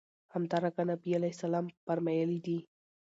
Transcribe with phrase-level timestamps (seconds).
[0.33, 2.57] همدرانګه نبي عليه السلام فرمايلي دي